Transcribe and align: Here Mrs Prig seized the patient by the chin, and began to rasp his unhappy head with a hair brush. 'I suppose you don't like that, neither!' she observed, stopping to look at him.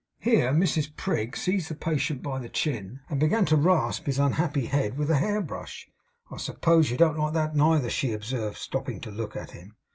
Here 0.17 0.51
Mrs 0.51 0.95
Prig 0.95 1.37
seized 1.37 1.69
the 1.69 1.75
patient 1.75 2.23
by 2.23 2.39
the 2.39 2.49
chin, 2.49 3.01
and 3.07 3.19
began 3.19 3.45
to 3.45 3.55
rasp 3.55 4.07
his 4.07 4.17
unhappy 4.17 4.65
head 4.65 4.97
with 4.97 5.11
a 5.11 5.17
hair 5.17 5.43
brush. 5.43 5.87
'I 6.31 6.37
suppose 6.37 6.89
you 6.89 6.97
don't 6.97 7.19
like 7.19 7.33
that, 7.35 7.55
neither!' 7.55 7.91
she 7.91 8.11
observed, 8.11 8.57
stopping 8.57 8.99
to 9.01 9.11
look 9.11 9.35
at 9.35 9.51
him. 9.51 9.75